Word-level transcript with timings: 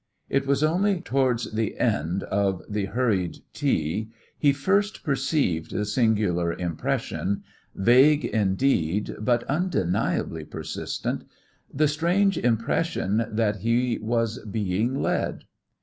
It 0.29 0.47
was 0.47 0.63
only 0.63 0.99
towards 0.99 1.51
the 1.51 1.77
end 1.77 2.23
of 2.23 2.63
the 2.67 2.85
hurried 2.85 3.37
tea 3.53 4.09
he 4.35 4.51
first 4.51 5.05
received 5.07 5.69
the 5.69 5.85
singular 5.85 6.53
impression 6.53 7.43
vague, 7.75 8.25
indeed, 8.25 9.15
but 9.19 9.43
undeniably 9.43 10.43
persistent 10.43 11.25
the 11.71 11.87
strange 11.87 12.39
impression 12.39 13.27
that 13.29 13.57
he 13.57 13.99
was 13.99 14.43
being 14.43 14.99
led. 15.03 15.43